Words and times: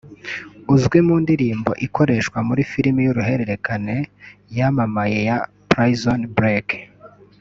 uzwi 0.73 0.99
mu 1.07 1.15
ndirimbo 1.23 1.71
ikoreshwa 1.85 2.37
muri 2.47 2.61
filime 2.71 2.99
y’uruhererekane 3.03 3.95
yamamaye 4.57 5.17
ya 5.29 5.37
“Prison 5.69 6.21
Break” 6.37 6.67